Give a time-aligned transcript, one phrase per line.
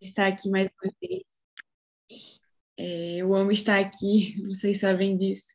[0.00, 1.22] estar aqui mais uma vez.
[2.78, 5.48] É, eu amo estar aqui, vocês sabem disso.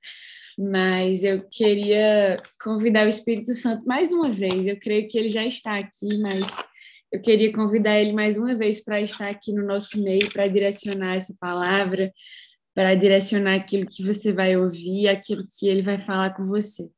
[0.60, 4.66] Mas eu queria convidar o Espírito Santo mais uma vez.
[4.66, 6.44] Eu creio que ele já está aqui, mas
[7.12, 11.16] eu queria convidar ele mais uma vez para estar aqui no nosso meio, para direcionar
[11.16, 12.12] essa palavra,
[12.74, 16.90] para direcionar aquilo que você vai ouvir, aquilo que ele vai falar com você.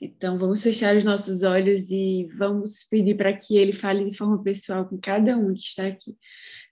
[0.00, 4.42] Então, vamos fechar os nossos olhos e vamos pedir para que ele fale de forma
[4.42, 6.16] pessoal com cada um que está aqui.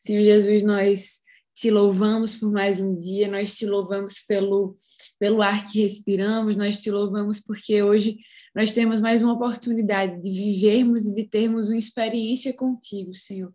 [0.01, 1.19] Senhor Jesus, nós
[1.55, 4.77] te louvamos por mais um dia, nós te louvamos pelo,
[5.19, 8.19] pelo ar que respiramos, nós te louvamos porque hoje
[8.55, 13.53] nós temos mais uma oportunidade de vivermos e de termos uma experiência contigo, Senhor.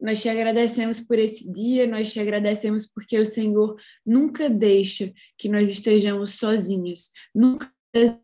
[0.00, 5.48] Nós te agradecemos por esse dia, nós te agradecemos porque o Senhor nunca deixa que
[5.48, 7.70] nós estejamos sozinhos, nunca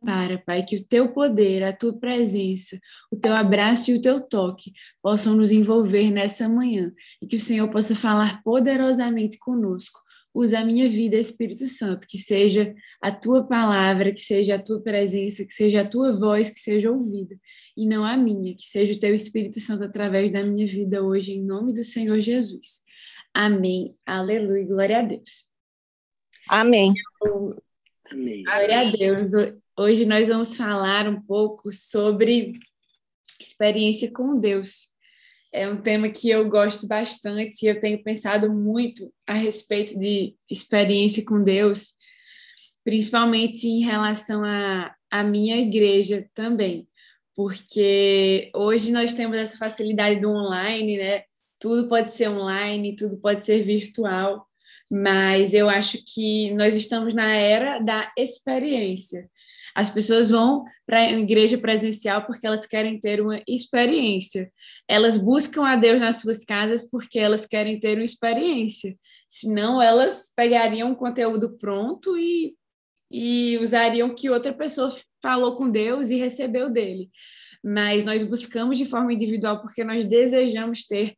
[0.05, 2.79] para, Pai, que o teu poder, a tua presença,
[3.13, 7.41] o teu abraço e o teu toque possam nos envolver nessa manhã e que o
[7.41, 10.01] Senhor possa falar poderosamente conosco.
[10.33, 14.81] Usa a minha vida, Espírito Santo, que seja a tua palavra, que seja a tua
[14.81, 17.37] presença, que seja a tua voz, que seja ouvida,
[17.77, 21.33] e não a minha, que seja o teu Espírito Santo através da minha vida hoje,
[21.33, 22.83] em nome do Senhor Jesus.
[23.35, 23.97] Amém.
[24.07, 24.67] Aleluia.
[24.67, 25.47] Glória a Deus.
[26.49, 26.95] Amém.
[28.13, 28.43] Amém.
[28.43, 29.31] Glória a Deus.
[29.79, 32.53] Hoje nós vamos falar um pouco sobre
[33.41, 34.89] experiência com Deus.
[35.53, 40.35] É um tema que eu gosto bastante e eu tenho pensado muito a respeito de
[40.49, 41.95] experiência com Deus,
[42.85, 46.89] principalmente em relação à, à minha igreja também,
[47.35, 51.23] porque hoje nós temos essa facilidade do online, né?
[51.61, 54.47] Tudo pode ser online, tudo pode ser virtual,
[54.91, 59.31] mas eu acho que nós estamos na era da experiência.
[59.73, 64.51] As pessoas vão para a igreja presencial porque elas querem ter uma experiência.
[64.89, 68.97] Elas buscam a Deus nas suas casas porque elas querem ter uma experiência.
[69.29, 72.57] Senão, elas pegariam um conteúdo pronto e,
[73.09, 74.93] e usariam que outra pessoa
[75.23, 77.09] falou com Deus e recebeu dele.
[77.63, 81.15] Mas nós buscamos de forma individual porque nós desejamos ter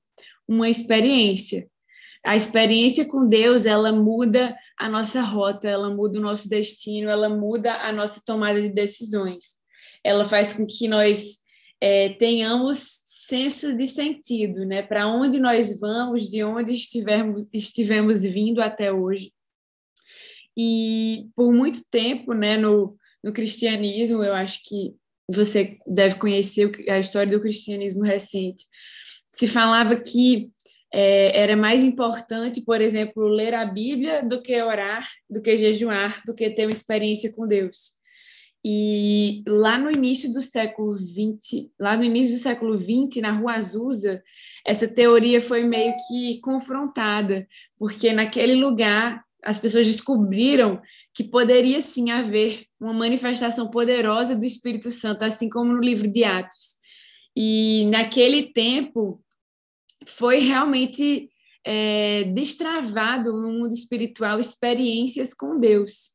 [0.46, 1.66] uma experiência
[2.24, 7.28] a experiência com Deus, ela muda a nossa rota, ela muda o nosso destino, ela
[7.28, 9.56] muda a nossa tomada de decisões.
[10.04, 11.38] Ela faz com que nós
[11.80, 14.82] é, tenhamos senso de sentido, né?
[14.82, 19.32] Para onde nós vamos, de onde estivermos, estivemos vindo até hoje.
[20.56, 24.94] E por muito tempo, né, no, no cristianismo, eu acho que
[25.28, 28.64] você deve conhecer a história do cristianismo recente,
[29.32, 30.52] se falava que
[30.92, 36.22] é, era mais importante, por exemplo, ler a Bíblia do que orar, do que jejuar,
[36.26, 37.92] do que ter uma experiência com Deus.
[38.64, 43.54] E lá no início do século XX, lá no início do século XX, na Rua
[43.54, 44.22] Azusa,
[44.64, 50.80] essa teoria foi meio que confrontada, porque naquele lugar as pessoas descobriram
[51.12, 56.22] que poderia sim haver uma manifestação poderosa do Espírito Santo, assim como no livro de
[56.22, 56.76] Atos.
[57.34, 59.21] E naquele tempo,
[60.06, 61.28] foi realmente
[61.64, 66.10] é, destravado no mundo espiritual experiências com Deus.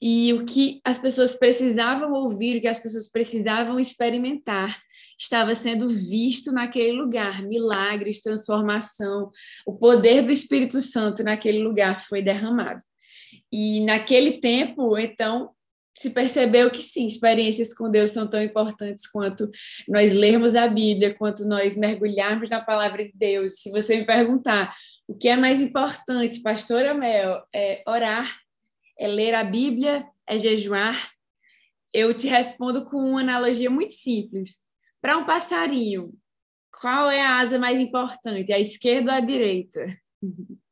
[0.00, 4.80] E o que as pessoas precisavam ouvir, o que as pessoas precisavam experimentar,
[5.18, 9.30] estava sendo visto naquele lugar milagres, transformação,
[9.66, 12.82] o poder do Espírito Santo naquele lugar foi derramado.
[13.52, 15.50] E naquele tempo, então,
[15.96, 19.50] se percebeu que sim, experiências com Deus são tão importantes quanto
[19.88, 23.62] nós lermos a Bíblia, quanto nós mergulharmos na palavra de Deus.
[23.62, 24.76] Se você me perguntar
[25.08, 28.30] o que é mais importante, pastora Mel, é orar,
[28.98, 31.12] é ler a Bíblia, é jejuar,
[31.94, 34.62] eu te respondo com uma analogia muito simples.
[35.00, 36.12] Para um passarinho,
[36.78, 39.82] qual é a asa mais importante, a esquerda ou a direita?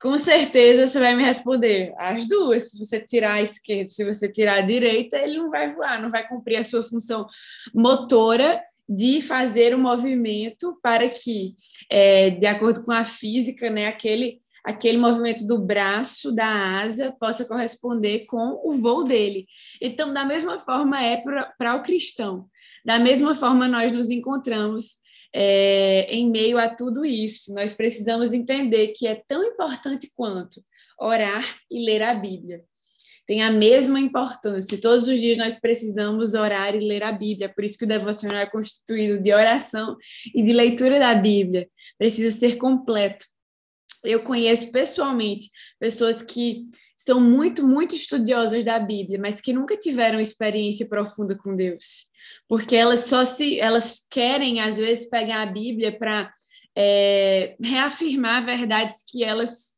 [0.00, 2.70] Com certeza você vai me responder as duas.
[2.70, 6.08] Se você tirar a esquerda, se você tirar a direita, ele não vai voar, não
[6.08, 7.26] vai cumprir a sua função
[7.74, 11.54] motora de fazer o um movimento para que,
[11.90, 17.44] é, de acordo com a física, né, aquele, aquele movimento do braço, da asa, possa
[17.44, 19.46] corresponder com o voo dele.
[19.82, 21.22] Então, da mesma forma é
[21.58, 22.46] para o cristão.
[22.84, 24.98] Da mesma forma, nós nos encontramos
[25.32, 27.52] é, em meio a tudo isso.
[27.54, 30.60] Nós precisamos entender que é tão importante quanto
[30.98, 32.62] orar e ler a Bíblia.
[33.26, 34.80] Tem a mesma importância.
[34.80, 37.52] Todos os dias nós precisamos orar e ler a Bíblia.
[37.54, 39.96] Por isso que o devocional é constituído de oração
[40.34, 41.68] e de leitura da Bíblia.
[41.98, 43.26] Precisa ser completo.
[44.02, 46.62] Eu conheço pessoalmente pessoas que
[47.08, 52.08] são muito, muito estudiosas da Bíblia, mas que nunca tiveram experiência profunda com Deus
[52.48, 56.30] porque elas só se elas querem às vezes pegar a Bíblia para
[56.74, 59.76] é, reafirmar verdades que elas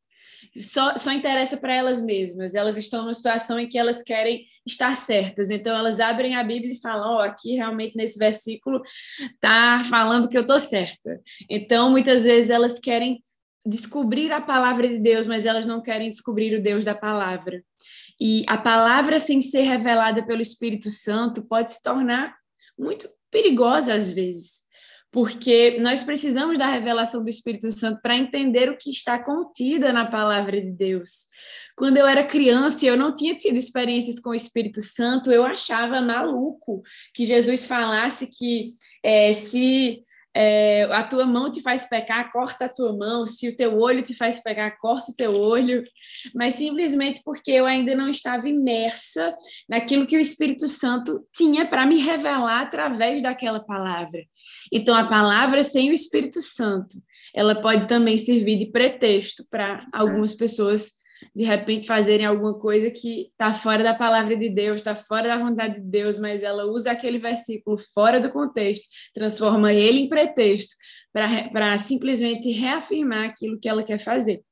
[0.58, 2.54] só, só interessa para elas mesmas.
[2.54, 5.48] Elas estão numa situação em que elas querem estar certas.
[5.48, 8.80] Então, elas abrem a Bíblia e falam: Ó, oh, aqui realmente nesse versículo
[9.20, 11.20] está falando que eu estou certa.
[11.48, 13.22] Então, muitas vezes elas querem
[13.64, 17.62] descobrir a palavra de Deus, mas elas não querem descobrir o Deus da palavra.
[18.20, 22.34] E a palavra, sem ser revelada pelo Espírito Santo, pode se tornar
[22.78, 24.64] muito perigosa às vezes
[25.12, 30.06] porque nós precisamos da revelação do Espírito Santo para entender o que está contida na
[30.08, 31.26] palavra de Deus.
[31.76, 35.44] Quando eu era criança e eu não tinha tido experiências com o Espírito Santo, eu
[35.44, 38.68] achava maluco que Jesus falasse que
[39.02, 40.04] é, se
[40.34, 43.26] é, a tua mão te faz pecar, corta a tua mão.
[43.26, 45.82] Se o teu olho te faz pecar, corta o teu olho.
[46.34, 49.34] Mas simplesmente porque eu ainda não estava imersa
[49.68, 54.22] naquilo que o Espírito Santo tinha para me revelar através daquela palavra.
[54.72, 56.96] Então, a palavra sem o Espírito Santo,
[57.34, 60.99] ela pode também servir de pretexto para algumas pessoas
[61.34, 65.38] de repente fazerem alguma coisa que está fora da palavra de Deus, está fora da
[65.38, 70.74] vontade de Deus, mas ela usa aquele versículo fora do contexto, transforma ele em pretexto
[71.12, 74.42] para simplesmente reafirmar aquilo que ela quer fazer.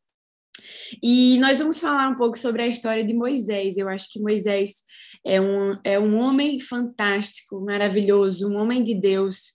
[1.02, 3.76] E nós vamos falar um pouco sobre a história de Moisés.
[3.76, 4.82] Eu acho que Moisés
[5.24, 9.52] é um, é um homem fantástico, maravilhoso, um homem de Deus,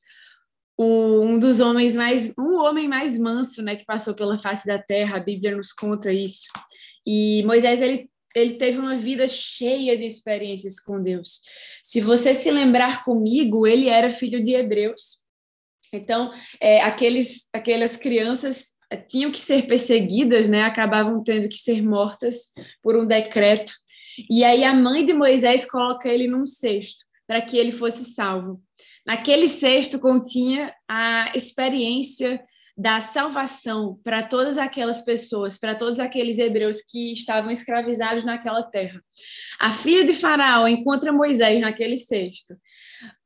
[0.78, 4.80] o, um dos homens mais, um homem mais manso, né, que passou pela face da
[4.80, 5.18] terra.
[5.18, 6.48] A Bíblia nos conta isso.
[7.06, 11.42] E Moisés ele ele teve uma vida cheia de experiências com Deus.
[11.84, 15.24] Se você se lembrar comigo, ele era filho de hebreus.
[15.94, 20.64] Então, é, aqueles, aquelas crianças é, tinham que ser perseguidas, né?
[20.64, 22.50] Acabavam tendo que ser mortas
[22.82, 23.72] por um decreto.
[24.30, 28.62] E aí a mãe de Moisés coloca ele num cesto para que ele fosse salvo.
[29.06, 32.42] Naquele cesto continha a experiência
[32.76, 39.02] da salvação para todas aquelas pessoas, para todos aqueles hebreus que estavam escravizados naquela terra.
[39.60, 42.56] A filha de Faraó encontra Moisés naquele cesto,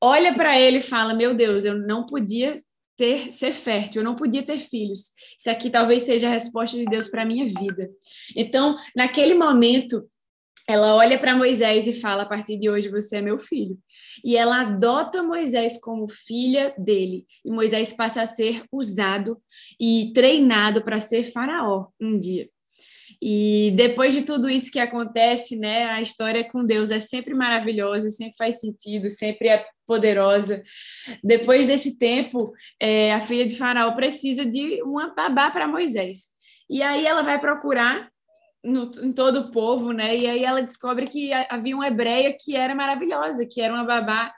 [0.01, 2.61] olha para ele e fala: Meu Deus, eu não podia
[2.97, 5.11] ter ser fértil, eu não podia ter filhos.
[5.37, 7.89] Isso aqui talvez seja a resposta de Deus para minha vida.
[8.35, 10.03] Então, naquele momento,
[10.67, 13.77] ela olha para Moisés e fala: a partir de hoje você é meu filho.
[14.23, 17.25] E ela adota Moisés como filha dele.
[17.45, 19.37] E Moisés passa a ser usado
[19.79, 22.49] e treinado para ser faraó um dia.
[23.21, 28.09] E depois de tudo isso que acontece, né, a história com Deus é sempre maravilhosa,
[28.09, 30.61] sempre faz sentido, sempre é poderosa.
[31.23, 36.27] Depois desse tempo, é, a filha de Faraó precisa de uma babá para Moisés.
[36.69, 38.11] E aí ela vai procurar
[38.67, 40.15] no, em todo o povo, né?
[40.17, 44.33] E aí ela descobre que havia uma hebreia que era maravilhosa, que era uma babá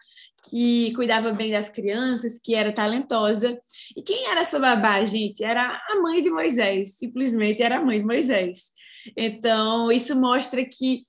[0.49, 3.57] que cuidava bem das crianças, que era talentosa.
[3.95, 5.43] E quem era essa babá, gente?
[5.43, 8.71] Era a mãe de Moisés, simplesmente era a mãe de Moisés.
[9.15, 11.03] Então, isso mostra que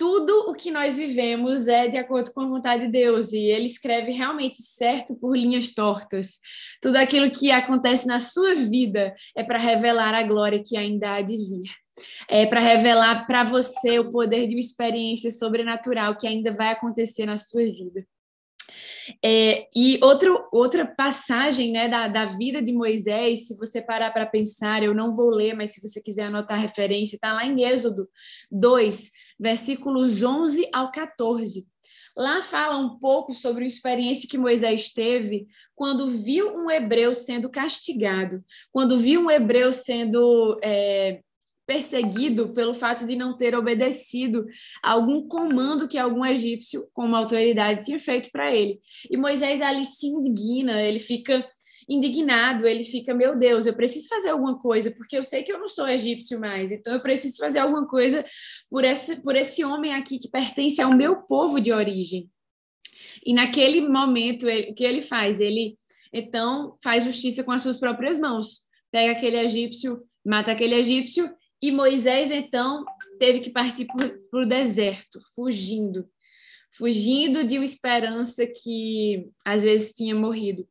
[0.00, 3.66] tudo o que nós vivemos é de acordo com a vontade de Deus, e ele
[3.66, 6.40] escreve realmente certo por linhas tortas.
[6.80, 11.20] Tudo aquilo que acontece na sua vida é para revelar a glória que ainda há
[11.20, 11.70] de vir
[12.30, 17.26] é, para revelar para você o poder de uma experiência sobrenatural que ainda vai acontecer
[17.26, 18.02] na sua vida.
[19.22, 24.24] É, e outro, outra passagem né, da, da vida de Moisés, se você parar para
[24.24, 27.64] pensar, eu não vou ler, mas se você quiser anotar a referência, está lá em
[27.64, 28.08] Êxodo
[28.50, 29.10] 2,
[29.40, 31.66] versículos 11 ao 14.
[32.16, 37.48] Lá fala um pouco sobre a experiência que Moisés teve quando viu um hebreu sendo
[37.48, 41.20] castigado, quando viu um hebreu sendo é,
[41.66, 44.44] perseguido pelo fato de não ter obedecido
[44.82, 48.78] a algum comando que algum egípcio, como autoridade, tinha feito para ele.
[49.08, 51.46] E Moisés ali se indigna, ele fica
[51.88, 55.58] indignado, ele fica, meu Deus, eu preciso fazer alguma coisa, porque eu sei que eu
[55.58, 58.24] não sou egípcio mais, então eu preciso fazer alguma coisa
[58.68, 62.30] por esse, por esse homem aqui que pertence ao meu povo de origem.
[63.24, 65.40] E naquele momento, ele, o que ele faz?
[65.40, 65.76] Ele,
[66.12, 68.68] então, faz justiça com as suas próprias mãos.
[68.90, 71.30] Pega aquele egípcio, mata aquele egípcio
[71.62, 72.84] e Moisés, então,
[73.18, 76.08] teve que partir para o deserto, fugindo.
[76.72, 80.66] Fugindo de uma esperança que às vezes tinha morrido.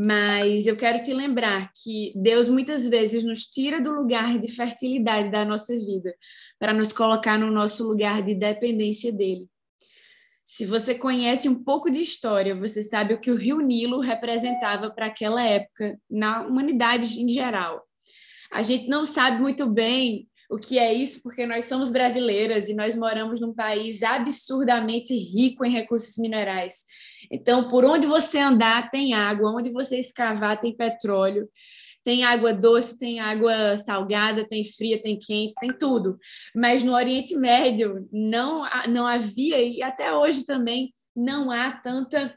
[0.00, 5.28] Mas eu quero te lembrar que Deus muitas vezes nos tira do lugar de fertilidade
[5.28, 6.14] da nossa vida
[6.56, 9.48] para nos colocar no nosso lugar de dependência dele.
[10.44, 14.88] Se você conhece um pouco de história, você sabe o que o Rio Nilo representava
[14.88, 17.82] para aquela época na humanidade em geral.
[18.52, 22.74] A gente não sabe muito bem o que é isso, porque nós somos brasileiras e
[22.74, 26.84] nós moramos num país absurdamente rico em recursos minerais.
[27.30, 31.48] Então, por onde você andar, tem água, onde você escavar, tem petróleo.
[32.04, 36.18] Tem água doce, tem água salgada, tem fria, tem quente, tem tudo.
[36.54, 42.34] Mas no Oriente Médio não, não havia, e até hoje também não há tanta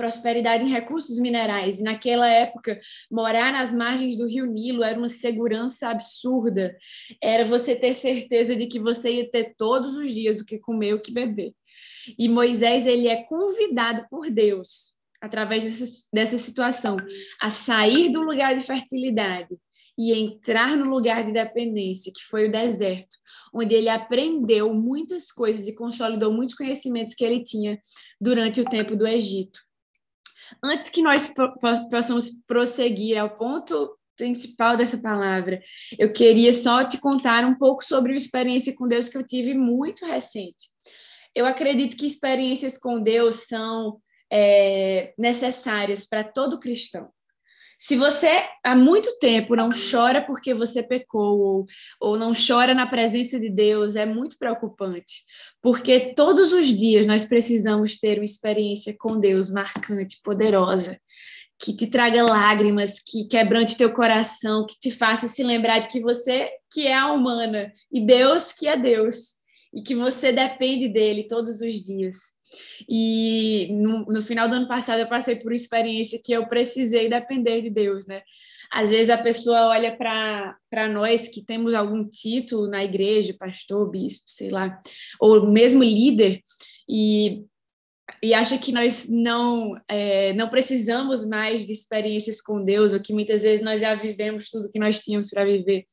[0.00, 1.78] prosperidade em recursos minerais.
[1.78, 2.80] E naquela época,
[3.10, 6.74] morar nas margens do Rio Nilo era uma segurança absurda.
[7.22, 10.94] Era você ter certeza de que você ia ter todos os dias o que comer,
[10.94, 11.52] o que beber.
[12.18, 16.96] E Moisés ele é convidado por Deus, através dessa, dessa situação,
[17.38, 19.54] a sair do lugar de fertilidade
[19.98, 23.18] e entrar no lugar de dependência, que foi o deserto,
[23.52, 27.78] onde ele aprendeu muitas coisas e consolidou muitos conhecimentos que ele tinha
[28.18, 29.60] durante o tempo do Egito.
[30.62, 31.32] Antes que nós
[31.90, 35.62] possamos prosseguir ao ponto principal dessa palavra,
[35.98, 39.54] eu queria só te contar um pouco sobre uma experiência com Deus que eu tive
[39.54, 40.68] muito recente.
[41.34, 47.10] Eu acredito que experiências com Deus são é, necessárias para todo cristão.
[47.82, 51.66] Se você há muito tempo não chora porque você pecou ou,
[51.98, 55.22] ou não chora na presença de Deus, é muito preocupante,
[55.62, 61.00] porque todos os dias nós precisamos ter uma experiência com Deus marcante, poderosa,
[61.58, 66.00] que te traga lágrimas, que quebrante teu coração, que te faça se lembrar de que
[66.00, 69.36] você que é a humana e Deus que é Deus
[69.72, 72.38] e que você depende dele todos os dias.
[72.88, 77.08] E no, no, final do ano passado eu passei por uma experiência que eu precisei
[77.08, 78.22] depender de Deus, né?
[78.72, 84.24] Às vezes a pessoa olha para nós que temos algum título na igreja, pastor, bispo,
[84.26, 84.78] sei lá,
[85.18, 86.40] ou mesmo líder,
[86.88, 87.44] e,
[88.22, 93.12] e acha que nós não, é, não precisamos mais de experiências com Deus, ou que
[93.12, 95.84] muitas vezes nós já vivemos tudo que nós tínhamos para viver.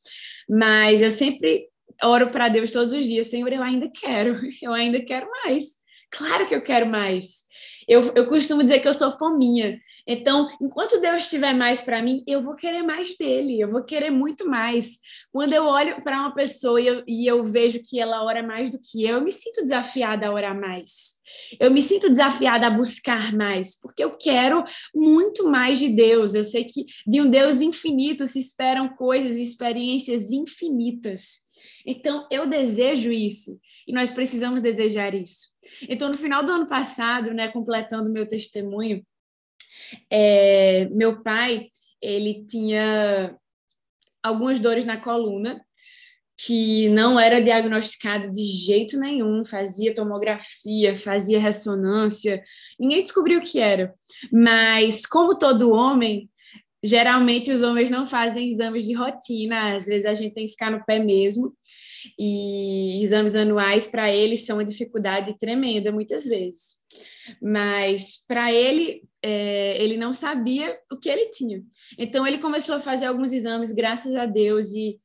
[0.48, 1.68] Mas eu sempre
[2.04, 5.78] oro para Deus todos os dias, Senhor, eu ainda quero, eu ainda quero mais.
[6.10, 7.48] Claro que eu quero mais.
[7.88, 9.80] Eu, eu costumo dizer que eu sou fominha.
[10.06, 14.10] Então, enquanto Deus tiver mais para mim, eu vou querer mais dele, eu vou querer
[14.10, 14.98] muito mais.
[15.32, 18.70] Quando eu olho para uma pessoa e eu, e eu vejo que ela ora mais
[18.70, 21.18] do que eu, eu me sinto desafiada a orar mais.
[21.60, 26.36] Eu me sinto desafiada a buscar mais, porque eu quero muito mais de Deus.
[26.36, 31.47] Eu sei que de um Deus infinito se esperam coisas e experiências infinitas.
[31.90, 35.48] Então, eu desejo isso e nós precisamos desejar isso.
[35.88, 39.02] Então, no final do ano passado, né, completando meu testemunho,
[40.12, 41.68] é, meu pai,
[42.02, 43.38] ele tinha
[44.22, 45.62] algumas dores na coluna
[46.40, 52.44] que não era diagnosticado de jeito nenhum, fazia tomografia, fazia ressonância,
[52.78, 53.96] ninguém descobriu o que era.
[54.32, 56.30] Mas, como todo homem,
[56.84, 60.72] geralmente os homens não fazem exames de rotina, às vezes a gente tem que ficar
[60.72, 61.54] no pé mesmo.
[62.18, 66.76] E exames anuais para ele são uma dificuldade tremenda muitas vezes.
[67.42, 71.62] Mas para ele, é, ele não sabia o que ele tinha.
[71.98, 74.98] Então ele começou a fazer alguns exames, graças a Deus, e,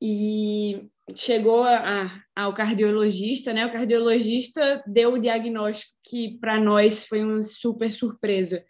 [0.00, 3.66] e chegou a, ao cardiologista, né?
[3.66, 8.64] O cardiologista deu o diagnóstico que para nós foi uma super surpresa.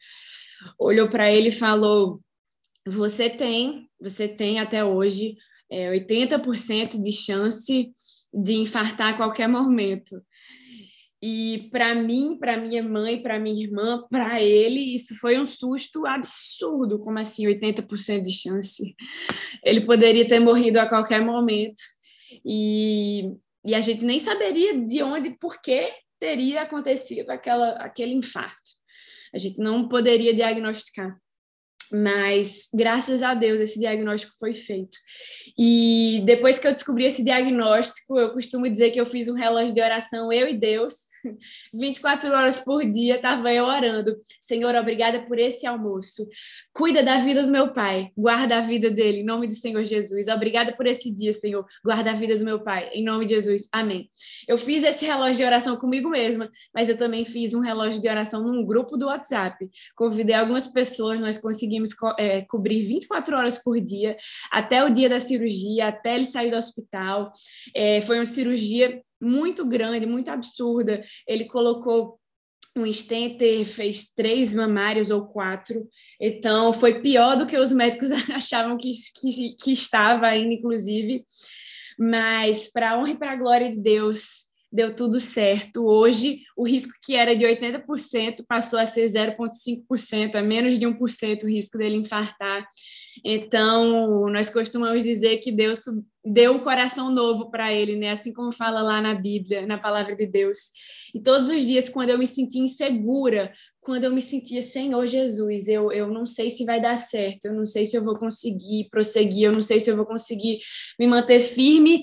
[0.79, 2.21] Olhou para ele e falou:
[2.87, 5.37] você tem, você tem até hoje
[5.71, 7.91] é, 80% de chance
[8.33, 10.23] de infartar a qualquer momento.
[11.21, 16.07] E para mim, para minha mãe, para minha irmã, para ele, isso foi um susto
[16.07, 16.99] absurdo.
[16.99, 18.95] Como assim, 80% de chance?
[19.65, 21.81] Ele poderia ter morrido a qualquer momento.
[22.45, 23.33] E,
[23.65, 28.73] e a gente nem saberia de onde, por que teria acontecido aquela, aquele infarto.
[29.35, 31.19] A gente não poderia diagnosticar.
[31.93, 34.99] Mas, graças a Deus, esse diagnóstico foi feito.
[35.59, 39.75] E depois que eu descobri esse diagnóstico, eu costumo dizer que eu fiz um relógio
[39.75, 40.95] de oração, eu e Deus,
[41.73, 44.17] 24 horas por dia estava eu orando.
[44.41, 46.27] Senhor, obrigada por esse almoço.
[46.73, 50.29] Cuida da vida do meu pai, guarda a vida dele, em nome do Senhor Jesus.
[50.29, 51.65] Obrigada por esse dia, Senhor.
[51.85, 53.69] Guarda a vida do meu pai, em nome de Jesus.
[53.73, 54.09] Amém.
[54.47, 58.09] Eu fiz esse relógio de oração comigo mesma, mas eu também fiz um relógio de
[58.09, 59.69] oração num grupo do WhatsApp.
[59.95, 64.17] Convidei algumas pessoas, nós conseguimos é, cobrir 24 horas por dia,
[64.51, 67.33] até o dia da cirurgia, até ele sair do hospital.
[67.75, 71.03] É, foi uma cirurgia muito grande, muito absurda.
[71.27, 72.19] Ele colocou
[72.77, 75.89] um stenter, fez três mamários ou quatro,
[76.21, 81.25] então foi pior do que os médicos achavam que, que, que estava ainda, inclusive.
[81.99, 85.87] Mas, para honra e para glória de Deus, deu tudo certo.
[85.87, 91.45] Hoje, o risco que era de 80% passou a ser 0,5%, é menos de 1%
[91.45, 92.67] o risco dele infartar.
[93.25, 95.81] Então, nós costumamos dizer que Deus
[96.27, 98.11] deu um coração novo para ele, né?
[98.11, 100.59] Assim como fala lá na Bíblia, na palavra de Deus.
[101.15, 105.69] E todos os dias, quando eu me sentia insegura, quando eu me sentia, Senhor Jesus,
[105.69, 108.89] eu, eu não sei se vai dar certo, eu não sei se eu vou conseguir
[108.91, 110.59] prosseguir, eu não sei se eu vou conseguir
[110.99, 112.03] me manter firme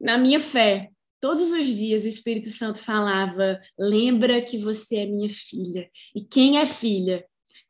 [0.00, 0.90] na minha fé.
[1.20, 5.90] Todos os dias o Espírito Santo falava: lembra que você é minha filha.
[6.14, 7.24] E quem é filha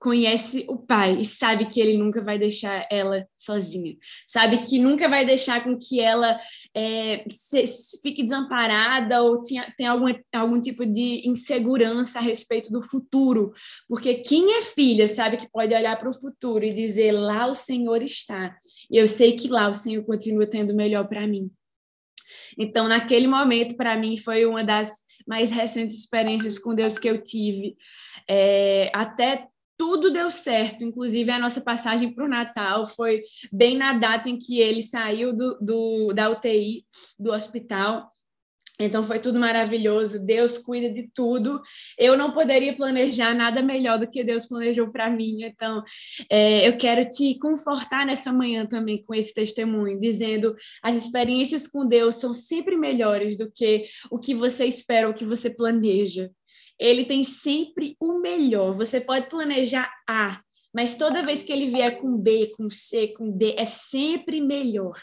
[0.05, 3.97] conhece o pai e sabe que ele nunca vai deixar ela sozinha.
[4.27, 6.39] Sabe que nunca vai deixar com que ela
[6.75, 7.65] é, se,
[8.03, 13.55] fique desamparada ou tenha, tenha algum, algum tipo de insegurança a respeito do futuro.
[13.89, 17.55] Porque quem é filha sabe que pode olhar para o futuro e dizer: lá o
[17.55, 18.55] Senhor está.
[18.91, 21.51] E eu sei que lá o Senhor continua tendo melhor para mim.
[22.59, 24.91] Então, naquele momento, para mim, foi uma das
[25.27, 27.75] mais recentes experiências com Deus que eu tive.
[28.29, 33.93] É, até tudo deu certo, inclusive a nossa passagem para o Natal foi bem na
[33.93, 36.85] data em que ele saiu do, do, da UTI,
[37.19, 38.09] do hospital.
[38.79, 40.27] Então foi tudo maravilhoso.
[40.27, 41.61] Deus cuida de tudo.
[41.97, 45.45] Eu não poderia planejar nada melhor do que Deus planejou para mim.
[45.45, 45.83] Então
[46.29, 51.87] é, eu quero te confortar nessa manhã também com esse testemunho, dizendo as experiências com
[51.87, 56.31] Deus são sempre melhores do que o que você espera, o que você planeja.
[56.79, 58.75] Ele tem sempre o melhor.
[58.75, 60.41] Você pode planejar A,
[60.75, 64.95] mas toda vez que ele vier com B, com C, com D, é sempre melhor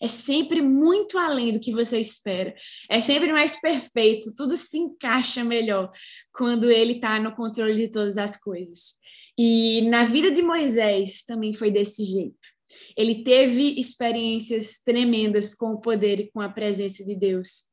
[0.00, 2.54] é sempre muito além do que você espera.
[2.88, 5.90] É sempre mais perfeito, tudo se encaixa melhor
[6.32, 8.96] quando ele está no controle de todas as coisas.
[9.38, 12.56] E na vida de Moisés também foi desse jeito.
[12.96, 17.64] Ele teve experiências tremendas com o poder e com a presença de Deus.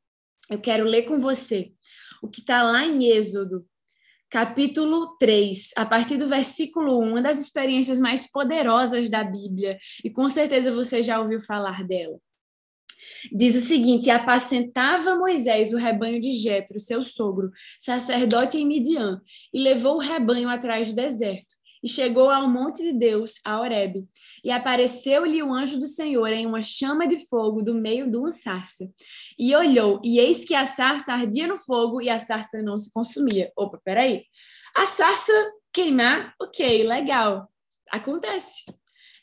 [0.49, 1.71] Eu quero ler com você
[2.23, 3.65] o que está lá em Êxodo,
[4.29, 10.09] capítulo 3, a partir do versículo 1, uma das experiências mais poderosas da Bíblia, e
[10.09, 12.17] com certeza você já ouviu falar dela.
[13.31, 19.21] Diz o seguinte: apacentava Moisés o rebanho de Jetro, seu sogro, sacerdote em Midian,
[19.53, 21.53] e levou o rebanho atrás do deserto.
[21.83, 24.07] E chegou ao monte de Deus, a Horebe,
[24.41, 28.31] e apareceu-lhe o anjo do Senhor em uma chama de fogo do meio de uma
[28.31, 28.89] sarça.
[29.37, 32.89] E olhou, e eis que a sarça ardia no fogo e a sarça não se
[32.91, 33.51] consumia.
[33.57, 34.23] Opa, peraí.
[34.75, 35.33] A sarça
[35.73, 37.49] queimar, ok, legal.
[37.91, 38.63] Acontece.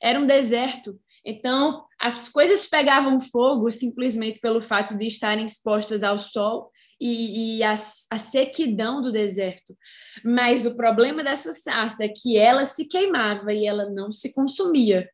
[0.02, 1.00] Era um deserto.
[1.24, 7.62] Então, as coisas pegavam fogo simplesmente pelo fato de estarem expostas ao sol e, e
[7.62, 9.76] a, a, sequidão do deserto.
[10.22, 15.08] Mas o problema dessa sarça é que ela se queimava e ela não se consumia.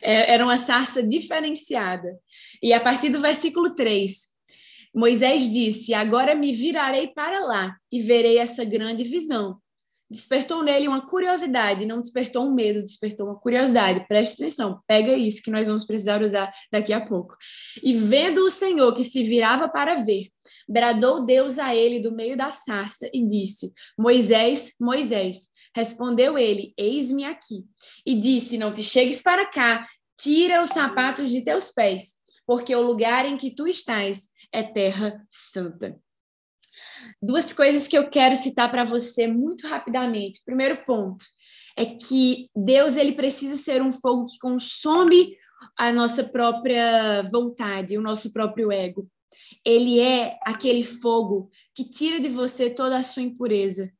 [0.00, 2.08] É, era uma sarça diferenciada.
[2.62, 4.30] E a partir do versículo 3,
[4.94, 9.60] Moisés disse: Agora me virarei para lá e verei essa grande visão.
[10.10, 14.06] Despertou nele uma curiosidade, não despertou um medo, despertou uma curiosidade.
[14.08, 17.36] Preste atenção, pega isso que nós vamos precisar usar daqui a pouco.
[17.82, 20.28] E vendo o Senhor que se virava para ver,
[20.66, 25.48] bradou Deus a ele do meio da sarça e disse: Moisés, Moisés.
[25.76, 27.64] Respondeu ele: Eis-me aqui.
[28.04, 29.86] E disse: Não te chegues para cá,
[30.18, 32.14] tira os sapatos de teus pés,
[32.46, 36.00] porque o lugar em que tu estás é terra santa.
[37.22, 40.42] Duas coisas que eu quero citar para você muito rapidamente.
[40.44, 41.24] Primeiro ponto
[41.76, 45.36] é que Deus ele precisa ser um fogo que consome
[45.76, 49.08] a nossa própria vontade, o nosso próprio ego
[49.64, 53.92] ele é aquele fogo que tira de você toda a sua impureza.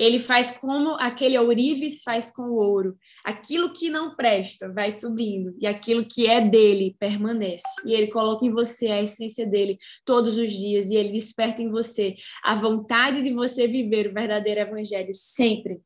[0.00, 2.96] Ele faz como aquele ourives faz com o ouro.
[3.22, 7.66] Aquilo que não presta vai subindo e aquilo que é dele permanece.
[7.84, 11.68] E ele coloca em você a essência dele todos os dias e ele desperta em
[11.68, 15.82] você a vontade de você viver o verdadeiro evangelho sempre.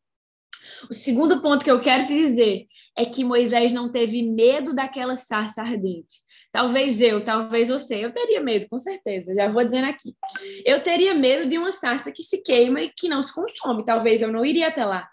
[0.90, 5.16] O segundo ponto que eu quero te dizer é que Moisés não teve medo daquela
[5.16, 6.22] sarça ardente.
[6.52, 10.14] Talvez eu, talvez você, eu teria medo, com certeza, já vou dizendo aqui.
[10.64, 14.22] Eu teria medo de uma sarça que se queima e que não se consome, talvez
[14.22, 15.08] eu não iria até lá.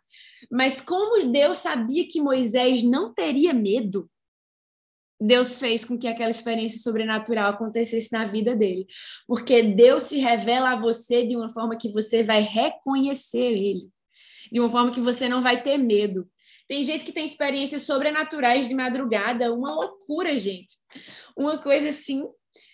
[0.52, 4.10] Mas como Deus sabia que Moisés não teria medo,
[5.22, 8.88] Deus fez com que aquela experiência sobrenatural acontecesse na vida dele.
[9.28, 13.88] Porque Deus se revela a você de uma forma que você vai reconhecer ele,
[14.52, 16.28] de uma forma que você não vai ter medo.
[16.68, 20.76] Tem gente que tem experiências sobrenaturais de madrugada, uma loucura, gente.
[21.38, 22.24] Uma coisa assim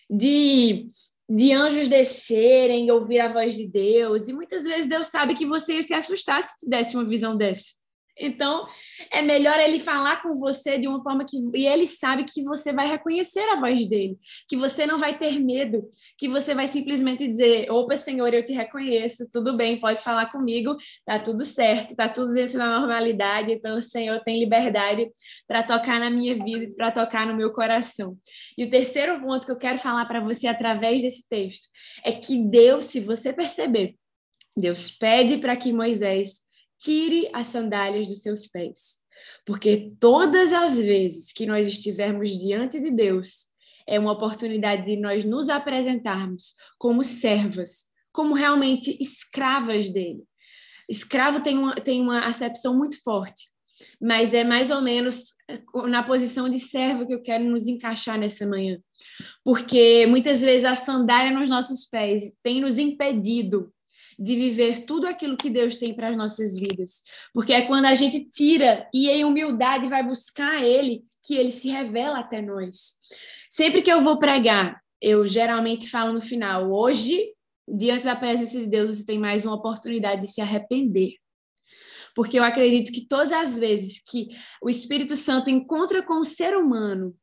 [0.10, 0.86] de
[1.30, 5.76] de anjos descerem, ouvir a voz de Deus, e muitas vezes Deus sabe que você
[5.76, 7.74] ia se assustar se te desse uma visão dessa.
[8.20, 8.68] Então,
[9.12, 12.74] é melhor ele falar com você de uma forma que e ele sabe que você
[12.74, 17.28] vai reconhecer a voz dele, que você não vai ter medo, que você vai simplesmente
[17.28, 20.76] dizer: "Opa, Senhor, eu te reconheço, tudo bem, pode falar comigo,
[21.06, 25.08] tá tudo certo, tá tudo dentro da normalidade, então o Senhor tem liberdade
[25.48, 28.18] para tocar na minha vida, para tocar no meu coração".
[28.58, 31.68] E o terceiro ponto que eu quero falar para você através desse texto
[32.04, 33.96] é que Deus, se você perceber,
[34.56, 36.47] Deus pede para que Moisés
[36.78, 39.00] tire as sandálias dos seus pés.
[39.46, 43.48] Porque todas as vezes que nós estivermos diante de Deus,
[43.88, 50.24] é uma oportunidade de nós nos apresentarmos como servas, como realmente escravas dele.
[50.90, 53.50] Escravo tem uma, tem uma acepção muito forte,
[54.02, 55.34] mas é mais ou menos
[55.88, 58.78] na posição de servo que eu quero nos encaixar nessa manhã.
[59.44, 63.72] Porque muitas vezes a sandália nos nossos pés tem nos impedido
[64.18, 67.04] de viver tudo aquilo que Deus tem para as nossas vidas.
[67.34, 71.70] Porque é quando a gente tira e em humildade vai buscar Ele que Ele se
[71.70, 72.98] revela até nós.
[73.50, 77.34] Sempre que eu vou pregar, eu geralmente falo no final: hoje,
[77.68, 81.14] diante da presença de Deus, você tem mais uma oportunidade de se arrepender.
[82.16, 84.30] Porque eu acredito que todas as vezes que
[84.64, 87.16] o Espírito Santo encontra com o ser humano,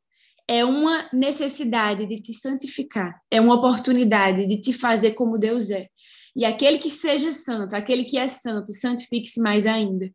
[0.47, 5.89] é uma necessidade de te santificar, é uma oportunidade de te fazer como Deus é.
[6.35, 10.11] E aquele que seja santo, aquele que é santo, santifique-se mais ainda.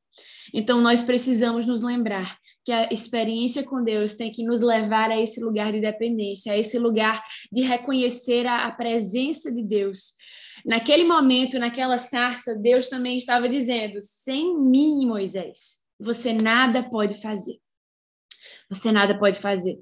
[0.52, 5.18] Então, nós precisamos nos lembrar que a experiência com Deus tem que nos levar a
[5.18, 10.12] esse lugar de dependência, a esse lugar de reconhecer a, a presença de Deus.
[10.64, 17.58] Naquele momento, naquela sarça, Deus também estava dizendo: sem mim, Moisés, você nada pode fazer.
[18.68, 19.78] Você nada pode fazer.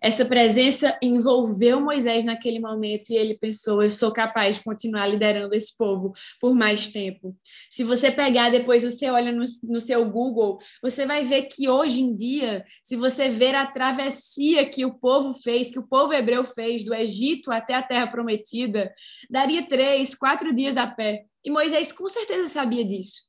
[0.00, 5.54] Essa presença envolveu Moisés naquele momento e ele pensou: eu sou capaz de continuar liderando
[5.54, 7.36] esse povo por mais tempo.
[7.70, 12.02] Se você pegar depois, você olha no, no seu Google, você vai ver que hoje
[12.02, 16.44] em dia, se você ver a travessia que o povo fez, que o povo hebreu
[16.44, 18.92] fez do Egito até a Terra Prometida,
[19.30, 21.24] daria três, quatro dias a pé.
[21.44, 23.28] E Moisés com certeza sabia disso.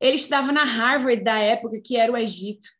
[0.00, 2.77] Ele estudava na Harvard da época, que era o Egito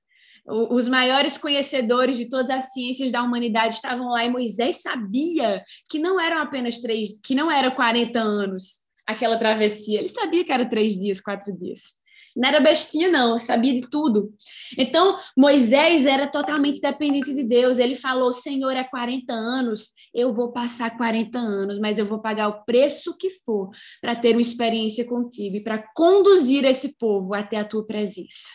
[0.48, 5.98] os maiores conhecedores de todas as ciências da humanidade estavam lá e Moisés sabia que
[5.98, 9.98] não eram apenas três, que não era 40 anos aquela travessia.
[9.98, 11.97] Ele sabia que era três dias, quatro dias.
[12.38, 14.32] Não era bestinha, não, sabia de tudo.
[14.78, 17.78] Então, Moisés era totalmente dependente de Deus.
[17.78, 22.46] Ele falou: Senhor, há 40 anos, eu vou passar 40 anos, mas eu vou pagar
[22.46, 23.70] o preço que for
[24.00, 28.46] para ter uma experiência contigo e para conduzir esse povo até a tua presença.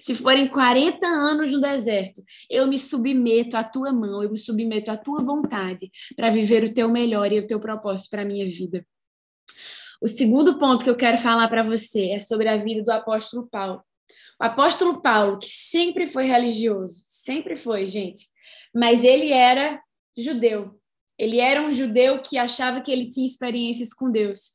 [0.00, 2.20] Se forem 40 anos no deserto,
[2.50, 6.74] eu me submeto à tua mão, eu me submeto à tua vontade para viver o
[6.74, 8.84] teu melhor e o teu propósito para a minha vida.
[10.00, 13.48] O segundo ponto que eu quero falar para você é sobre a vida do apóstolo
[13.50, 13.82] Paulo.
[14.40, 18.26] O apóstolo Paulo, que sempre foi religioso, sempre foi, gente,
[18.74, 19.80] mas ele era
[20.16, 20.80] judeu.
[21.18, 24.52] Ele era um judeu que achava que ele tinha experiências com Deus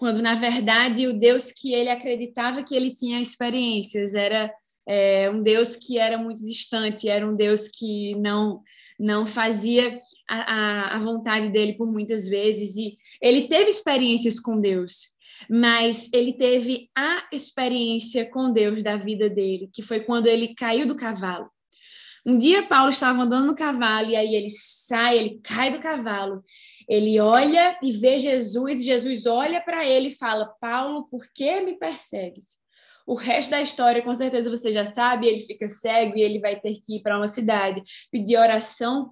[0.00, 4.50] quando na verdade o Deus que ele acreditava que ele tinha experiências era
[4.88, 8.62] é, um Deus que era muito distante, era um Deus que não
[8.98, 14.60] não fazia a, a, a vontade dele por muitas vezes e ele teve experiências com
[14.60, 15.08] Deus,
[15.48, 20.86] mas ele teve a experiência com Deus da vida dele, que foi quando ele caiu
[20.86, 21.48] do cavalo.
[22.26, 26.42] Um dia Paulo estava andando no cavalo e aí ele sai, ele cai do cavalo
[26.90, 31.60] ele olha e vê Jesus, e Jesus olha para ele e fala: Paulo, por que
[31.60, 32.58] me persegues?
[33.10, 36.60] O resto da história, com certeza você já sabe, ele fica cego e ele vai
[36.60, 39.10] ter que ir para uma cidade, pedir oração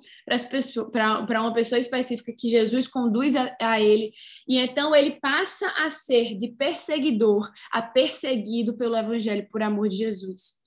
[0.92, 4.12] para uma pessoa específica que Jesus conduz a, a, ele,
[4.46, 9.96] e então ele passa a ser de perseguidor a perseguido pelo evangelho por amor de
[9.96, 10.57] Jesus.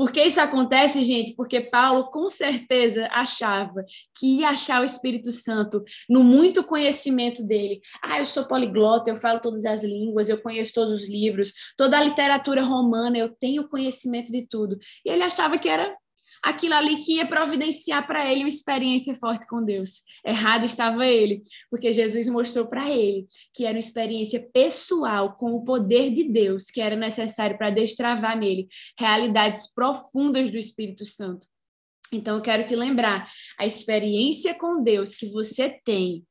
[0.00, 1.34] Por que isso acontece, gente?
[1.36, 3.84] Porque Paulo com certeza achava
[4.18, 7.82] que ia achar o Espírito Santo no muito conhecimento dele.
[8.02, 11.98] Ah, eu sou poliglota, eu falo todas as línguas, eu conheço todos os livros, toda
[11.98, 14.78] a literatura romana, eu tenho conhecimento de tudo.
[15.04, 15.94] E ele achava que era
[16.42, 20.02] aquilo ali que ia providenciar para ele uma experiência forte com Deus.
[20.24, 25.64] Errado estava ele, porque Jesus mostrou para ele que era uma experiência pessoal com o
[25.64, 31.46] poder de Deus que era necessário para destravar nele realidades profundas do Espírito Santo.
[32.12, 36.24] Então eu quero te lembrar, a experiência com Deus que você tem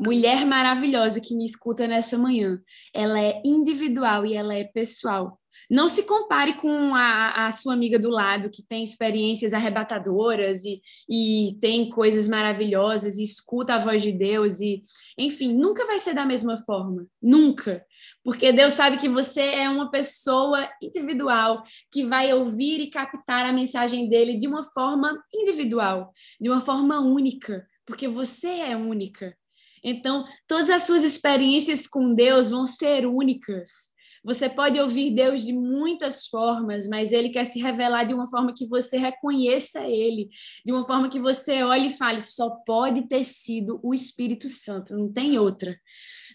[0.00, 2.60] mulher maravilhosa que me escuta nessa manhã,
[2.92, 5.40] ela é individual e ela é pessoal.
[5.70, 10.80] Não se compare com a, a, sua amiga do lado, que tem experiências arrebatadoras e,
[11.08, 14.60] e tem coisas maravilhosas e escuta a voz de Deus.
[14.60, 14.80] e
[15.18, 17.06] Enfim, nunca vai ser da mesma forma.
[17.20, 17.84] Nunca.
[18.22, 23.52] Porque Deus sabe que você é uma pessoa individual que vai ouvir e captar a
[23.52, 29.36] mensagem dele de uma forma individual, de uma forma única, porque você é única.
[29.82, 33.94] Então, todas as suas experiências com Deus vão ser únicas.
[34.26, 38.52] Você pode ouvir Deus de muitas formas, mas ele quer se revelar de uma forma
[38.52, 40.28] que você reconheça ele,
[40.64, 44.96] de uma forma que você olhe e fale: só pode ter sido o Espírito Santo,
[44.96, 45.78] não tem outra.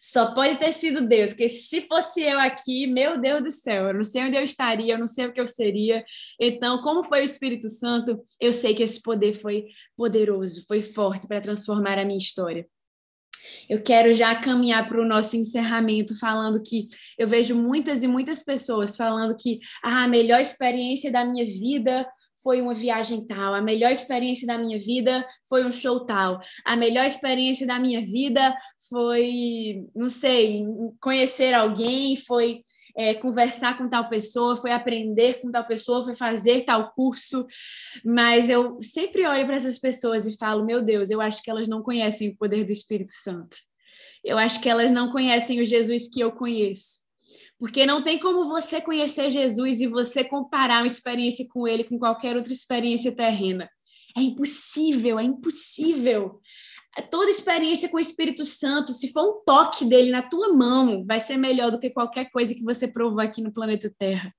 [0.01, 3.93] Só pode ter sido Deus, porque se fosse eu aqui, meu Deus do céu, eu
[3.93, 6.03] não sei onde eu estaria, eu não sei o que eu seria.
[6.39, 9.65] Então, como foi o Espírito Santo, eu sei que esse poder foi
[9.97, 12.65] poderoso, foi forte para transformar a minha história.
[13.69, 18.43] Eu quero já caminhar para o nosso encerramento, falando que eu vejo muitas e muitas
[18.43, 22.07] pessoas falando que ah, a melhor experiência da minha vida
[22.43, 26.75] foi uma viagem tal, a melhor experiência da minha vida foi um show tal, a
[26.75, 28.55] melhor experiência da minha vida
[28.89, 30.63] foi, não sei,
[30.99, 32.59] conhecer alguém, foi
[32.95, 37.45] é, conversar com tal pessoa, foi aprender com tal pessoa, foi fazer tal curso.
[38.03, 41.67] Mas eu sempre olho para essas pessoas e falo: meu Deus, eu acho que elas
[41.67, 43.57] não conhecem o poder do Espírito Santo.
[44.23, 47.01] Eu acho que elas não conhecem o Jesus que eu conheço.
[47.57, 51.99] Porque não tem como você conhecer Jesus e você comparar uma experiência com ele com
[51.99, 53.69] qualquer outra experiência terrena.
[54.17, 56.39] É impossível, é impossível
[57.09, 61.19] toda experiência com o Espírito Santo, se for um toque dele na tua mão, vai
[61.19, 64.33] ser melhor do que qualquer coisa que você provou aqui no planeta Terra.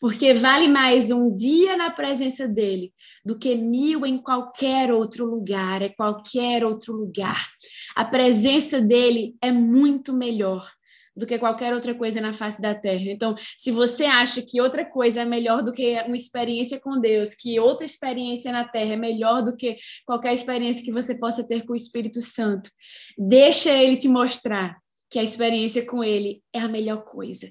[0.00, 2.92] Porque vale mais um dia na presença dele
[3.24, 7.48] do que mil em qualquer outro lugar, é qualquer outro lugar.
[7.94, 10.70] A presença dele é muito melhor
[11.16, 13.10] do que qualquer outra coisa na face da terra.
[13.10, 17.34] Então, se você acha que outra coisa é melhor do que uma experiência com Deus,
[17.34, 21.64] que outra experiência na terra é melhor do que qualquer experiência que você possa ter
[21.64, 22.70] com o Espírito Santo,
[23.16, 24.76] deixa ele te mostrar
[25.10, 27.50] que a experiência com ele é a melhor coisa.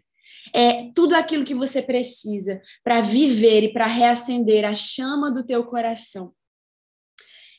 [0.53, 5.63] É tudo aquilo que você precisa para viver e para reacender a chama do teu
[5.65, 6.33] coração.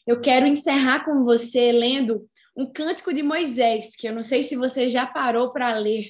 [0.07, 4.57] Eu quero encerrar com você lendo um cântico de Moisés, que eu não sei se
[4.57, 6.07] você já parou para ler,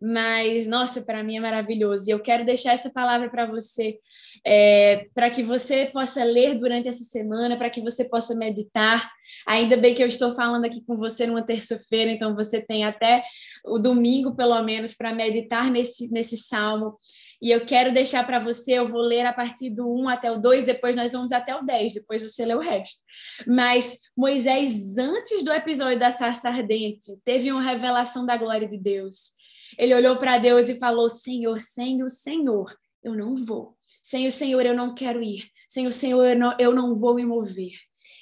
[0.00, 2.08] mas nossa, para mim é maravilhoso.
[2.08, 3.98] E eu quero deixar essa palavra para você,
[4.44, 9.08] é, para que você possa ler durante essa semana, para que você possa meditar.
[9.46, 13.22] Ainda bem que eu estou falando aqui com você numa terça-feira, então você tem até
[13.64, 16.96] o domingo, pelo menos, para meditar nesse, nesse salmo.
[17.42, 20.38] E eu quero deixar para você, eu vou ler a partir do 1 até o
[20.38, 23.02] 2, depois nós vamos até o 10, depois você lê o resto.
[23.44, 29.32] Mas Moisés, antes do episódio da sarça ardente, teve uma revelação da glória de Deus.
[29.76, 33.76] Ele olhou para Deus e falou: Senhor, Senhor, Senhor, eu não vou.
[34.02, 35.48] Senhor, Senhor, eu não quero ir.
[35.68, 37.72] Senhor, Senhor, eu não, eu não vou me mover.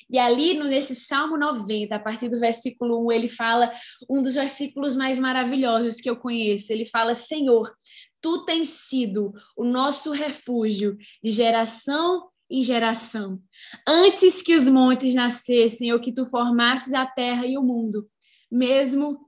[0.09, 3.73] E ali, nesse Salmo 90, a partir do versículo 1, ele fala
[4.09, 6.73] um dos versículos mais maravilhosos que eu conheço.
[6.73, 7.73] Ele fala: Senhor,
[8.21, 13.41] tu tens sido o nosso refúgio de geração em geração.
[13.87, 18.09] Antes que os montes nascessem ou que tu formasses a terra e o mundo,
[18.51, 19.21] mesmo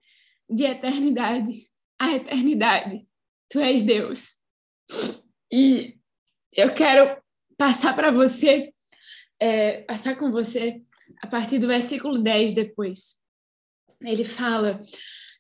[0.50, 3.06] de eternidade a eternidade,
[3.48, 4.36] tu és Deus.
[5.52, 5.96] E
[6.54, 7.16] eu quero
[7.56, 8.72] passar para você,
[9.40, 10.82] é, passar com você
[11.22, 13.16] a partir do versículo 10 depois.
[14.02, 14.78] Ele fala: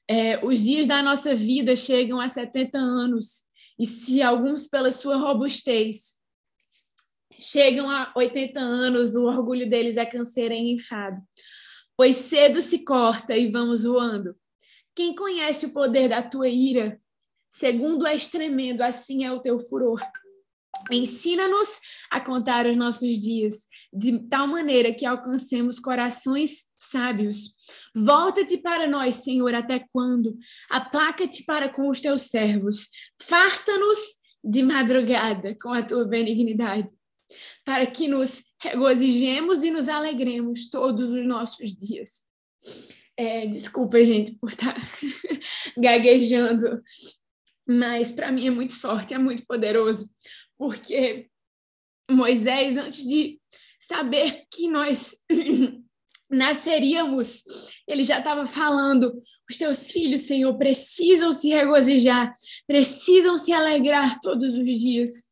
[0.08, 3.42] é, os dias da nossa vida chegam a 70 anos,
[3.78, 6.16] e se alguns, pela sua robustez,
[7.38, 11.20] chegam a 80 anos, o orgulho deles é canseiro e enfado.
[11.96, 14.34] Pois cedo se corta e vamos voando.
[14.94, 17.00] Quem conhece o poder da tua ira?
[17.50, 20.00] Segundo és tremendo, assim é o teu furor.
[20.90, 21.68] Ensina-nos
[22.10, 27.54] a contar os nossos dias, de tal maneira que alcancemos corações sábios.
[27.94, 30.36] Volta-te para nós, Senhor, até quando?
[30.70, 32.88] Aplaca-te para com os teus servos.
[33.20, 33.98] Farta-nos
[34.44, 36.92] de madrugada com a tua benignidade,
[37.64, 42.24] para que nos regozijemos e nos alegremos todos os nossos dias.
[43.16, 44.80] É, desculpa, gente, por estar tá
[45.76, 46.82] gaguejando,
[47.66, 50.08] mas para mim é muito forte, é muito poderoso,
[50.62, 51.28] porque
[52.08, 53.40] Moisés, antes de
[53.80, 55.16] saber que nós
[56.30, 57.42] nasceríamos,
[57.84, 59.12] ele já estava falando:
[59.50, 62.30] os teus filhos, Senhor, precisam se regozijar,
[62.64, 65.28] precisam se alegrar todos os dias.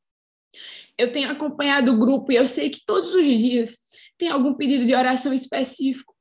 [0.99, 3.79] Eu tenho acompanhado o grupo e eu sei que todos os dias
[4.19, 6.13] tem algum pedido de oração específico.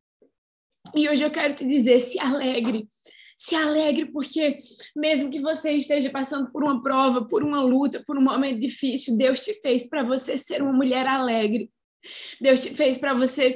[0.95, 2.87] E hoje eu quero te dizer: se alegre,
[3.39, 4.57] Se alegre, porque
[4.93, 9.15] mesmo que você esteja passando por uma prova, por uma luta, por um momento difícil,
[9.15, 11.71] Deus te fez para você ser uma mulher alegre.
[12.41, 13.55] Deus te fez para você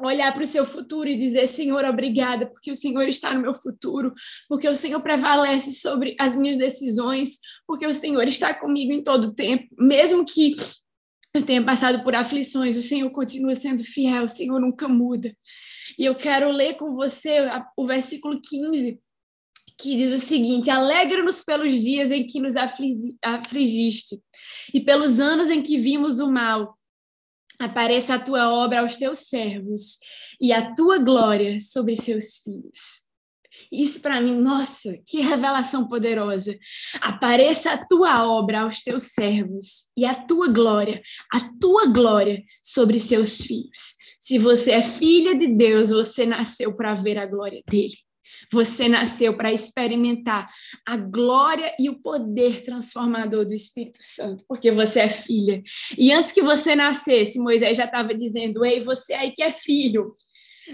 [0.00, 3.54] olhar para o seu futuro e dizer: Senhor, obrigada, porque o Senhor está no meu
[3.54, 4.12] futuro,
[4.48, 9.26] porque o Senhor prevalece sobre as minhas decisões, porque o Senhor está comigo em todo
[9.26, 10.50] o tempo, mesmo que
[11.34, 15.36] eu tenha passado por aflições, o Senhor continua sendo fiel, o Senhor nunca muda.
[15.98, 17.38] E eu quero ler com você
[17.76, 18.98] o versículo 15,
[19.78, 24.20] que diz o seguinte: Alegra-nos pelos dias em que nos afligiste,
[24.72, 26.76] e pelos anos em que vimos o mal
[27.58, 29.98] apareça a tua obra aos teus servos
[30.40, 33.05] e a tua glória sobre seus filhos.
[33.70, 36.56] Isso para mim, nossa, que revelação poderosa.
[37.00, 42.98] Apareça a tua obra aos teus servos e a tua glória, a tua glória sobre
[42.98, 43.96] seus filhos.
[44.18, 47.94] Se você é filha de Deus, você nasceu para ver a glória dele.
[48.52, 50.48] Você nasceu para experimentar
[50.86, 55.62] a glória e o poder transformador do Espírito Santo, porque você é filha.
[55.96, 60.12] E antes que você nascesse, Moisés já estava dizendo: Ei, você aí que é filho.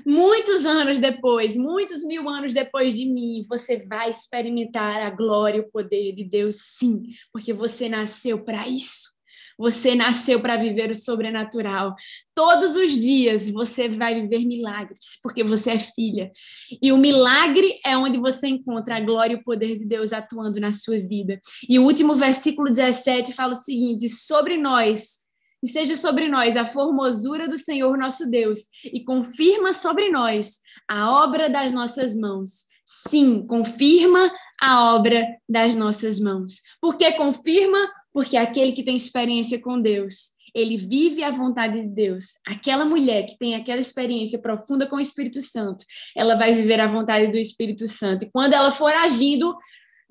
[0.07, 5.61] Muitos anos depois, muitos mil anos depois de mim, você vai experimentar a glória e
[5.61, 7.02] o poder de Deus, sim,
[7.33, 9.12] porque você nasceu para isso.
[9.59, 11.94] Você nasceu para viver o sobrenatural.
[12.35, 16.33] Todos os dias você vai viver milagres, porque você é filha.
[16.81, 20.59] E o milagre é onde você encontra a glória e o poder de Deus atuando
[20.59, 21.40] na sua vida.
[21.68, 25.21] E o último versículo 17 fala o seguinte: sobre nós
[25.62, 31.22] e seja sobre nós a formosura do Senhor nosso Deus, e confirma sobre nós a
[31.22, 32.66] obra das nossas mãos.
[32.85, 36.61] Sim, confirma a obra das nossas mãos.
[36.81, 37.79] Por que confirma?
[38.12, 42.37] Porque aquele que tem experiência com Deus, ele vive a vontade de Deus.
[42.46, 46.87] Aquela mulher que tem aquela experiência profunda com o Espírito Santo, ela vai viver a
[46.87, 48.25] vontade do Espírito Santo.
[48.25, 49.57] E quando ela for agindo,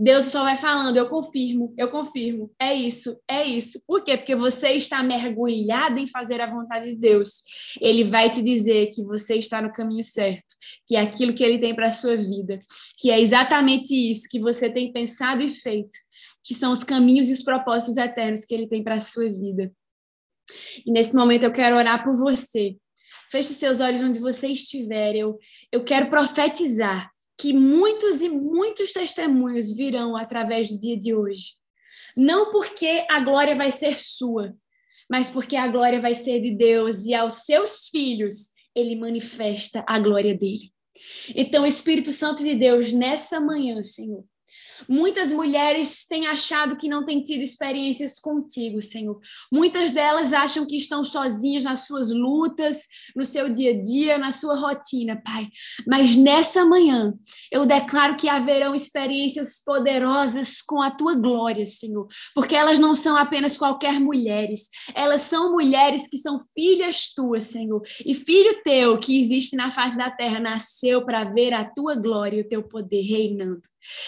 [0.04, 2.52] Deus só vai falando, eu confirmo, eu confirmo.
[2.60, 3.80] É isso, é isso.
[3.86, 4.18] Por quê?
[4.18, 7.44] Porque você está mergulhado em fazer a vontade de Deus.
[7.80, 10.56] Ele vai te dizer que você está no caminho certo,
[10.88, 12.58] que é aquilo que ele tem para a sua vida,
[13.00, 15.96] que é exatamente isso que você tem pensado e feito
[16.44, 19.72] que são os caminhos e os propósitos eternos que ele tem para a sua vida.
[20.84, 22.76] E nesse momento eu quero orar por você.
[23.32, 25.16] Feche seus olhos onde você estiver.
[25.16, 25.38] Eu,
[25.72, 31.54] eu quero profetizar que muitos e muitos testemunhos virão através do dia de hoje.
[32.15, 34.54] Não porque a glória vai ser sua,
[35.10, 39.97] mas porque a glória vai ser de Deus e aos seus filhos ele manifesta a
[39.97, 40.71] glória dele.
[41.36, 44.23] Então, Espírito Santo de Deus, nessa manhã, Senhor,
[44.88, 49.20] Muitas mulheres têm achado que não têm tido experiências contigo, Senhor.
[49.52, 54.32] Muitas delas acham que estão sozinhas nas suas lutas, no seu dia a dia, na
[54.32, 55.48] sua rotina, Pai.
[55.88, 57.13] Mas nessa manhã,
[57.52, 62.08] eu declaro que haverão experiências poderosas com a tua glória, Senhor.
[62.34, 67.82] Porque elas não são apenas qualquer mulheres, elas são mulheres que são filhas tuas, Senhor.
[68.06, 72.38] E filho teu que existe na face da terra nasceu para ver a tua glória
[72.38, 73.62] e o teu poder reinando.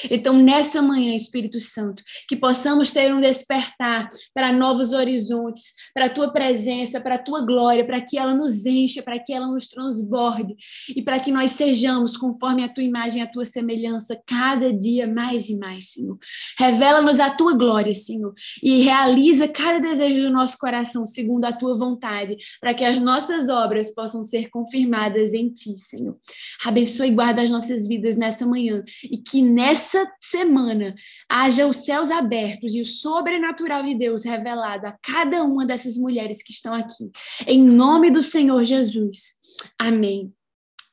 [0.09, 6.09] Então, nessa manhã, Espírito Santo, que possamos ter um despertar para novos horizontes, para a
[6.09, 9.67] tua presença, para a tua glória, para que ela nos encha, para que ela nos
[9.67, 10.55] transborde
[10.95, 15.49] e para que nós sejamos conforme a tua imagem, a tua semelhança, cada dia mais
[15.49, 16.17] e mais, Senhor.
[16.57, 21.75] Revela-nos a tua glória, Senhor, e realiza cada desejo do nosso coração segundo a tua
[21.75, 26.17] vontade, para que as nossas obras possam ser confirmadas em ti, Senhor.
[26.63, 30.93] Abençoe e guarda as nossas vidas nessa manhã e que nessa nessa semana
[31.30, 36.43] haja os céus abertos e o sobrenatural de Deus revelado a cada uma dessas mulheres
[36.43, 37.10] que estão aqui.
[37.47, 39.36] Em nome do Senhor Jesus.
[39.80, 40.34] Amém.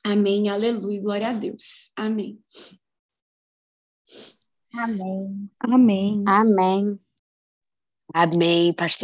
[0.05, 0.49] Amém.
[0.49, 1.01] Aleluia.
[1.01, 1.91] Glória a Deus.
[1.97, 2.39] Amém.
[4.73, 5.51] Amém.
[5.59, 6.25] Amém.
[6.27, 7.01] Amém.
[8.15, 8.99] Amém, pastor.